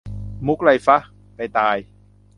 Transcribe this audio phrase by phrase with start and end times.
[0.45, 0.97] มุขไรฟะ?
[1.35, 1.75] ไปตาย